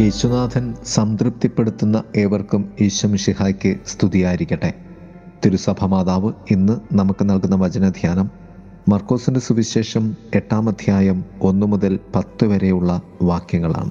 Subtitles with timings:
[0.00, 4.72] യേശുനാഥൻ സംതൃപ്തിപ്പെടുത്തുന്ന ഏവർക്കും ഈശ്വമിഷിഹായ്ക്ക് സ്തുതിയായിരിക്കട്ടെ.
[5.44, 8.30] തിരുസഭ മാതാവ് ഇന്ന് നമുക്ക് നൽകുന്ന വചനധ്യാനം
[8.88, 13.90] മർക്കോസിന്റെ സുവിശേഷം എട്ടാം അധ്യായം ഒന്നു മുതൽ പത്ത് വരെയുള്ള വാക്യങ്ങളാണ്.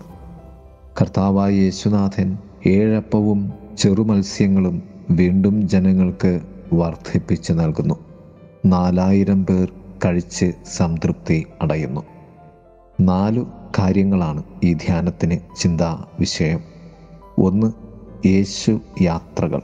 [1.01, 2.37] കർത്താവായ യേശുനാഥൻ
[2.67, 6.39] ഏഴപ്പവും ചെറുമത്സ്യങ്ങളും വീണ്ടും ജനങ്ങൾക്ക്
[6.73, 7.95] വർദ്ധിപ്പിച്ച് നൽകുന്നു.
[8.65, 9.67] നാലായിരം പേർ
[10.05, 12.01] കഴിച്ച് സംതൃപ്തി അടയുന്നു.
[13.01, 13.47] നാലു
[13.79, 16.59] കാര്യങ്ങളാണ് ഈ ധ്യാനത്തിന് ചിന്താ വിഷയം.
[17.37, 17.71] ഒന്ന്
[18.27, 19.61] യേശു യാത്രകൾ.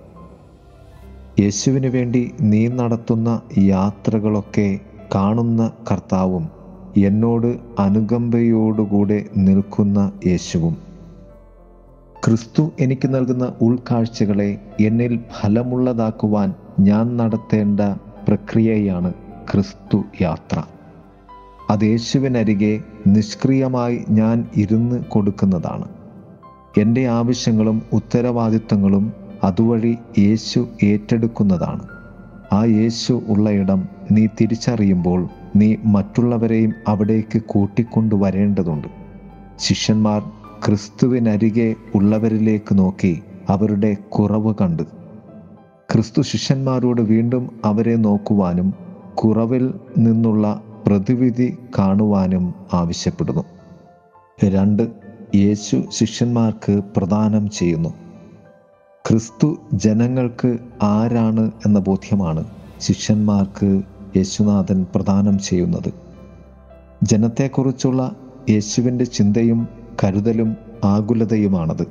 [1.40, 4.80] യേശുവിന് വേണ്ടി നീ നടത്തുന്ന യാത്രകളൊക്കെ
[5.16, 6.50] കാണുന്ന കർത്താവും
[6.98, 10.78] എന്നോട് അനുകമ്പയോടുകൂടെ നിൽക്കുന്ന യേശുവും.
[12.26, 17.80] ക്രിസ്തു എനിക്ക് നൽകുന്ന ഉൾക്കാഴ്ചകളെ എന്നിൽ ഫലമുള്ളതാക്കുവാൻ ഞാൻ നടത്തേണ്ട
[18.28, 19.14] പ്രക്രിയയാണ്
[19.52, 20.64] ക്രിസ്തു യാത്ര.
[21.72, 25.88] അത് യേശുവിനരികെ നിഷ്ക്രിയമായി ഞാൻ ഇരുന്ന് കൊടുക്കുന്നതാണ്.
[26.78, 29.14] എന്റെ ആവശ്യങ്ങളും ഉത്തരവാദിത്വങ്ങളും
[29.44, 31.84] അതുവഴി യേശു ഏറ്റെടുക്കുന്നതാണ്.
[32.54, 38.88] ആ യേശു ഉള്ളയിടം നീ തിരിച്ചറിയുമ്പോൾ നീ മറ്റുള്ളവരെയും അവിടേക്ക് കൂട്ടിക്കൊണ്ടുവരേണ്ടതുണ്ട്
[39.60, 40.22] ശിഷ്യന്മാർ
[40.66, 43.14] ക്രിസ്തുവിനരികെ ഉള്ളവരിലേക്ക് നോക്കി
[43.50, 44.84] അവരുടെ കുറവ് കണ്ടു.
[45.92, 48.74] ക്രിസ്തു ശിഷ്യന്മാരോട് വീണ്ടും അവരെ നോക്കുവാനും
[49.16, 53.44] കുറവിൽ നിന്നുള്ള പ്രതിവിധി കാണുവാനും ആവശ്യപ്പെടുന്നു.
[54.44, 54.90] രണ്ട്
[55.36, 57.90] യേശു ശിഷ്യന്മാർക്ക് പ്രദാനം ചെയ്യുന്നു.
[59.10, 62.44] ക്രിസ്തു ജനങ്ങൾക്ക് ആരാണ് എന്ന ബോധ്യമാണ്
[62.80, 63.82] ശിഷ്യന്മാർക്ക്
[64.18, 65.94] യേശുനാഥൻ പ്രദാനം ചെയ്യുന്നത്.
[67.04, 68.16] ജനത്തെക്കുറിച്ചുള്ള
[68.50, 69.68] യേശുവിന്റെ ചിന്തയും
[70.04, 71.88] കരുതലും ആകുലതയുമാണത്.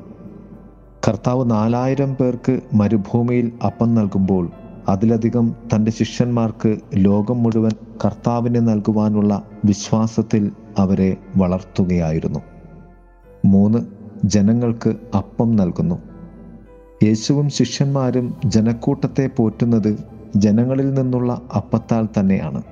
[1.09, 4.51] കർത്താവ് നാലായിരം പേർക്ക് മരുഭൂമിയിൽ അപ്പം നൽകുമ്പോൾ
[4.89, 7.71] അതിലധികം തന്റെ ശിഷ്യന്മാർക്ക് ലോകം മുഴുവൻ
[8.05, 12.41] കർത്താവിനെ നൽകുവാനുള്ള വിശ്വാസത്തിൽ അവരെ വളർത്തുകയായിരുന്നു.
[13.45, 13.79] മൂന്ന്
[14.25, 15.99] ജനങ്ങൾക്ക് അപ്പം നൽകുന്നു.
[17.03, 20.05] യേശുവും ശിഷ്യന്മാരും ജനക്കൂട്ടത്തെ പോറ്റുന്നത്
[20.37, 22.63] ജനങ്ങളിൽ നിന്നുള്ള അപ്പത്താൽ തന്നെയാണ്.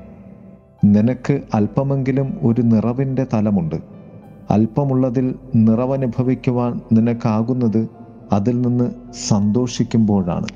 [0.85, 3.75] നിനക്ക് അല്പമെങ്കിലും ഒരു നിറവിന്റെ തലമുണ്ട്.
[4.51, 7.89] അല്പമുള്ളതിൽ നിറവനുഭവിക്കുവാൻ നിനക്കാകുന്നത്
[8.33, 8.91] അതിൽ നിന്ന്
[9.29, 10.47] സന്തോഷിക്കുമ്പോഴാണ്.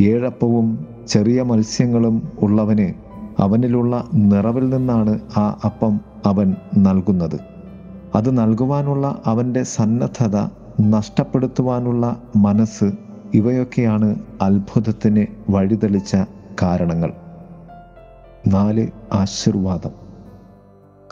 [0.00, 2.94] ഏഴപ്പവും ചെറിയ മത്സ്യങ്ങളും ഉള്ളവന്
[3.42, 7.40] അവനിലുള്ള നിറവിൽ നിന്നാണ് ആ അപ്പം അവൻ നൽകുന്നത്.
[8.14, 10.36] അത് നൽകുവാനുള്ള അവന്റെ സന്നദ്ധത
[10.80, 12.92] നഷ്ടപ്പെടുത്തുവാനുള്ള മനസ്സ്
[13.34, 16.16] ഇവയൊക്കെയാണ് അത്ഭുതത്തിന് വഴിതെളിച്ച
[16.62, 17.12] കാരണങ്ങൾ.
[18.46, 19.90] നാല് ആശീർവാദം.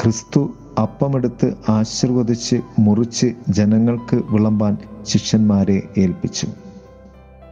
[0.03, 6.47] ക്രിസ്തു അപ്പമെടുത്ത് ആശീർവദിച്ച് മുറിച്ച് ജനങ്ങൾക്ക് വിളമ്പാൻ ശിഷ്യന്മാരെ ഏൽപ്പിച്ചു.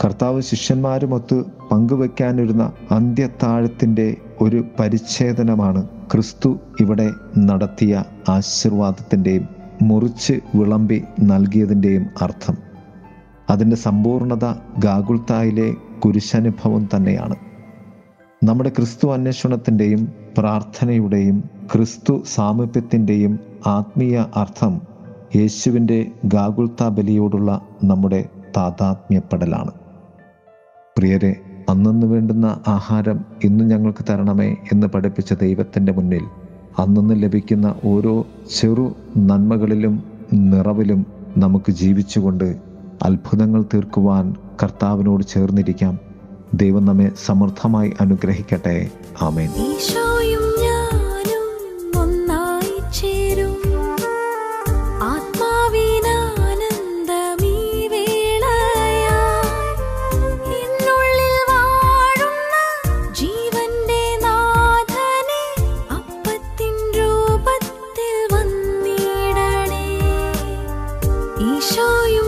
[0.03, 9.49] കർത്താവ് ശിഷ്യന്മാരുമൊത്ത് പങ്കുവെക്കാനിരുന്ന അന്ത്യത്താഴത്തിന്റെ ഒരു പരിച്ഛേദനമാണ് ക്രിസ്തു ഇവിടെ നടത്തിയ ആശീർവാദത്തിന്റെയും
[9.83, 12.57] മുറിച്ച് വിളമ്പി നൽകിയതിന്റെയും അർത്ഥം.
[13.51, 14.47] അതിന്റെ സമ്പൂർണത
[14.79, 17.37] ഗാഗുൽത്തായിലെ കുരിശനുഭവം തന്നെയാണ്.
[18.45, 21.39] നമ്മുടെ ക്രിസ്തു അന്വേഷണത്തിന്റെയും പ്രാർത്ഥനയുടെയും
[21.73, 24.81] ക്രിസ്തു സാമീപ്യത്തിന്റെയും ആത്മീയ അർത്ഥം
[25.37, 29.84] യേശുവിന്റെ ഗാഗുൽത്ത ബലിയോടുള്ള നമ്മുടെ താതാത്മ്യപ്പെടലാണ്.
[30.99, 36.23] പ്രിയരെ അന്നന്ന് വേണ്ടുന്ന ആഹാരം ഇന്ന് ഞങ്ങൾക്ക് തരണമേ എന്ന് പഠിപ്പിച്ച ദൈവത്തിന്റെ മുന്നിൽ.
[36.79, 38.27] അന്നന്ന് ലഭിക്കുന്ന ഓരോ
[38.61, 40.03] ചെറു നന്മകളിലും
[40.33, 41.07] നിറവിലും
[41.39, 42.57] നമുക്ക് ജീവിച്ചുകൊണ്ട്
[43.03, 45.99] അത്ഭുതങ്ങൾ തീർക്കുവാൻ കർത്താവിനോട് ചേർന്നിരിക്കാം.
[46.55, 48.91] ദൈവം നമ്മെ സമൃദ്ധമായി അനുഗ്രഹിക്കട്ടെ.
[49.23, 49.51] ആമേൻ.
[71.75, 72.24] show you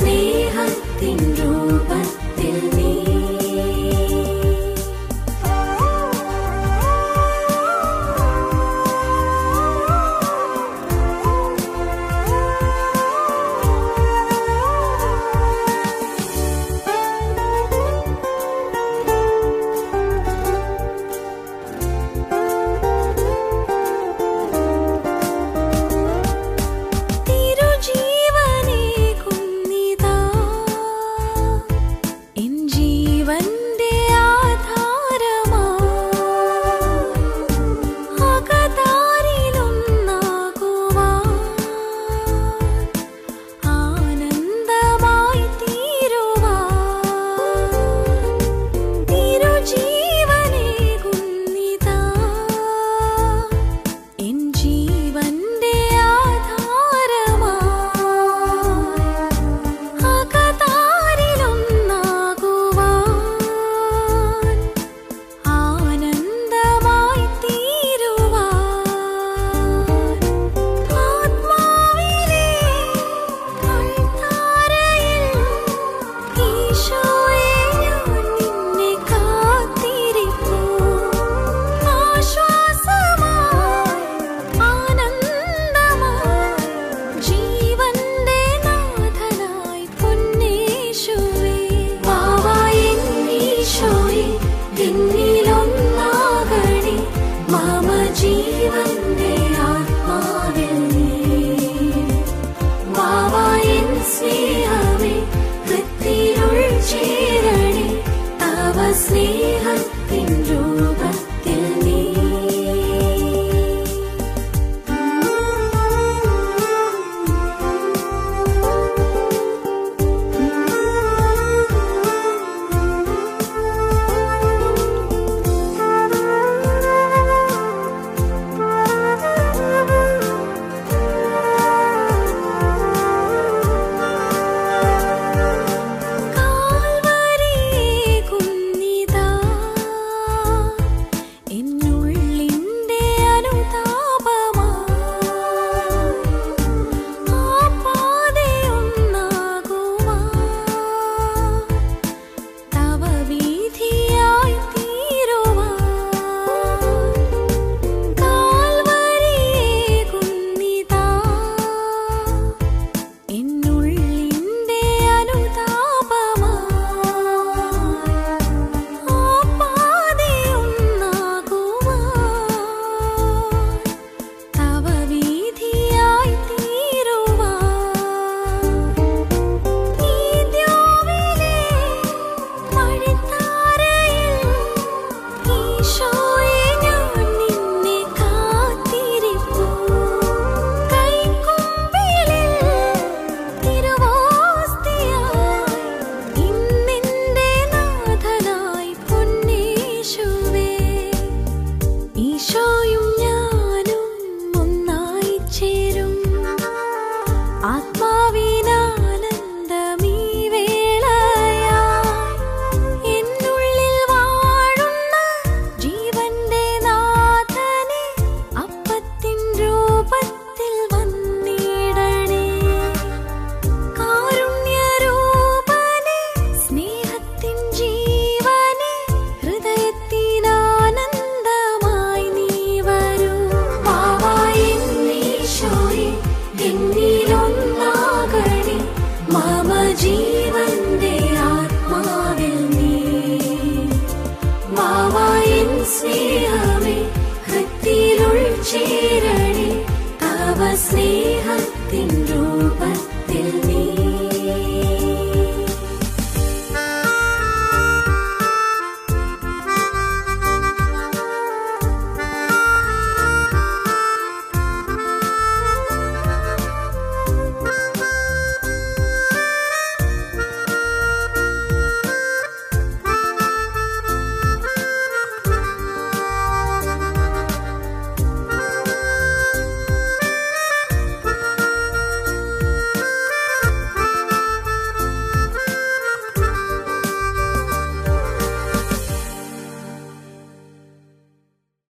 [0.00, 0.39] sleep.